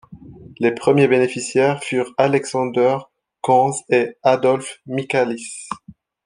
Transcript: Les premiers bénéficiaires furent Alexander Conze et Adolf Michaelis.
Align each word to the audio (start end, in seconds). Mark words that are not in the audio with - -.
Les 0.57 0.73
premiers 0.73 1.07
bénéficiaires 1.07 1.83
furent 1.83 2.15
Alexander 2.17 2.97
Conze 3.43 3.83
et 3.89 4.17
Adolf 4.23 4.79
Michaelis. 4.87 5.67